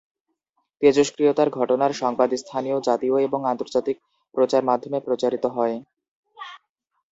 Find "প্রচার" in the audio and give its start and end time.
4.35-4.61